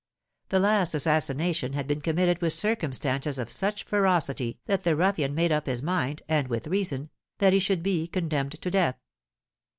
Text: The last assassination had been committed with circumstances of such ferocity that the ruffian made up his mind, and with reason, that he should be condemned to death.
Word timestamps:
The 0.49 0.57
last 0.57 0.95
assassination 0.95 1.73
had 1.73 1.85
been 1.85 2.01
committed 2.01 2.41
with 2.41 2.53
circumstances 2.53 3.37
of 3.37 3.51
such 3.51 3.83
ferocity 3.83 4.57
that 4.65 4.81
the 4.83 4.95
ruffian 4.95 5.35
made 5.35 5.51
up 5.51 5.67
his 5.67 5.83
mind, 5.83 6.23
and 6.27 6.47
with 6.47 6.65
reason, 6.65 7.11
that 7.37 7.53
he 7.53 7.59
should 7.59 7.83
be 7.83 8.07
condemned 8.07 8.59
to 8.59 8.71
death. 8.71 8.97